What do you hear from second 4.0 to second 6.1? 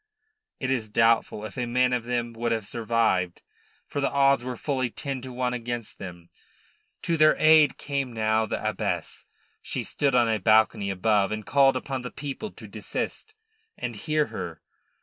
the odds were fully ten to one against